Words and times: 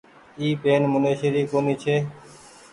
اي 0.39 0.47
پين 0.61 0.81
منيشي 0.93 1.27
ري 1.35 1.43
ڪونيٚ 1.51 1.79
ڇي۔ 1.81 1.95